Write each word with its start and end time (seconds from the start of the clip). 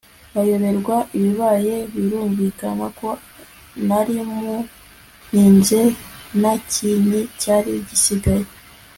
bayoberwa 0.33 0.97
ibibaye. 1.17 1.75
birumvikana 1.95 2.85
ko 2.99 3.09
nari 3.87 4.15
muntinze 4.27 5.79
nakinti 6.41 7.19
cyari 7.41 7.73
gisigaye 7.87 8.47